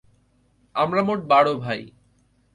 আমরা 0.75 1.01
মোট 1.01 1.19
বার 1.27 1.45
ভাই। 1.55 1.81